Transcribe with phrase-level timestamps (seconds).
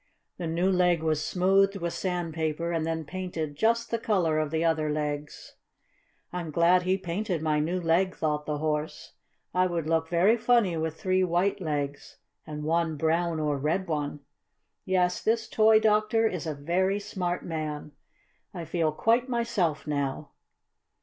[0.39, 4.65] The new leg was smoothed with sandpaper, and then painted just the color of the
[4.65, 5.57] other legs.
[6.33, 9.13] "I'm glad he painted my new leg," thought the Horse.
[9.53, 12.17] "I would look very funny with three white legs
[12.47, 14.21] and one brown or red one.
[14.85, 17.91] Yes, this toy doctor is a very smart man.
[18.55, 20.31] I feel quite myself now."